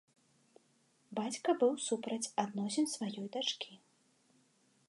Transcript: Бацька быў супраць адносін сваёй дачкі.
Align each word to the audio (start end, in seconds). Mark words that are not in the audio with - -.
Бацька 1.19 1.49
быў 1.63 1.71
супраць 1.89 2.31
адносін 2.45 2.85
сваёй 2.95 3.27
дачкі. 3.37 3.73